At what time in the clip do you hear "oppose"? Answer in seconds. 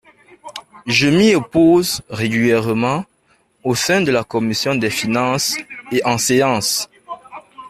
1.35-2.01